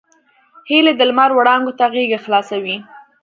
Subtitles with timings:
[0.69, 2.77] هیلۍ د لمر وړانګو ته غېږه خلاصوي